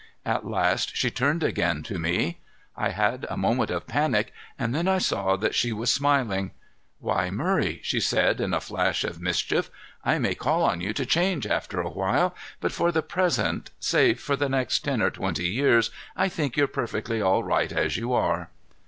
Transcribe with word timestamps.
At 0.25 0.47
last 0.47 0.95
she 0.97 1.11
turned 1.11 1.43
again 1.43 1.83
to 1.83 1.99
me. 1.99 2.39
I 2.75 2.89
had 2.89 3.27
a 3.29 3.37
moment 3.37 3.69
of 3.69 3.85
panic, 3.85 4.33
and 4.57 4.73
then 4.73 4.87
I 4.87 4.97
saw 4.97 5.35
that 5.35 5.53
she 5.53 5.71
was 5.71 5.93
smiling. 5.93 6.49
"Why, 6.97 7.29
Murray," 7.29 7.81
she 7.83 7.99
said 7.99 8.41
in 8.41 8.51
a 8.51 8.59
flash 8.59 9.03
of 9.03 9.21
mischief. 9.21 9.69
"I 10.03 10.17
may 10.17 10.33
call 10.33 10.63
on 10.63 10.81
you 10.81 10.91
to 10.91 11.05
change 11.05 11.45
after 11.45 11.81
a 11.81 11.91
while, 11.91 12.33
but 12.59 12.71
for 12.71 12.91
the 12.91 13.03
present, 13.03 13.69
say 13.79 14.15
for 14.15 14.35
the 14.35 14.49
next 14.49 14.79
ten 14.79 15.03
or 15.03 15.11
twenty 15.11 15.49
years, 15.49 15.91
I 16.17 16.29
think 16.29 16.57
you're 16.57 16.65
perfectly 16.65 17.21
all 17.21 17.43
right 17.43 17.71
as 17.71 17.95
you 17.95 18.11
are." 18.11 18.49